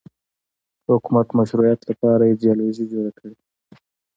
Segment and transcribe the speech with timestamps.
[0.89, 3.35] حکومت مشروعیت لپاره ایدیالوژي جوړه کړي